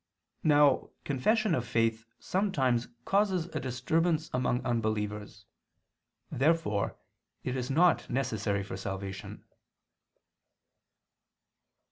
Now 0.41 0.89
confession 1.03 1.53
of 1.53 1.63
faith 1.67 2.05
sometimes 2.17 2.87
causes 3.05 3.45
a 3.55 3.59
disturbance 3.59 4.31
among 4.33 4.65
unbelievers. 4.65 5.45
Therefore 6.31 6.97
it 7.43 7.55
is 7.55 7.69
not 7.69 8.09
necessary 8.09 8.63
for 8.63 8.77
salvation. 8.77 9.43